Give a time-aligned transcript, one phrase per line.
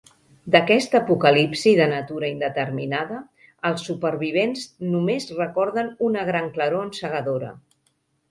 [0.53, 3.19] D’aquesta apocalipsi de natura indeterminada,
[3.71, 7.53] els supervivents només recorden una gran claror encegadora.